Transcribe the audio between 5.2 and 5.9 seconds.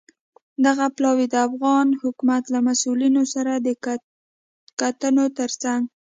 ترڅنګ